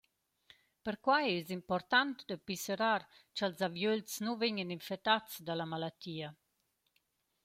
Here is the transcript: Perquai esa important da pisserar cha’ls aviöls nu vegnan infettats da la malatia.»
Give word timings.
Perquai 0.85 1.27
esa 1.39 1.53
important 1.59 2.13
da 2.29 2.37
pisserar 2.47 3.01
cha’ls 3.35 3.59
aviöls 3.69 4.13
nu 4.23 4.31
vegnan 4.41 4.75
infettats 4.77 5.33
da 5.45 5.53
la 5.55 5.65
malatia.» 5.71 6.29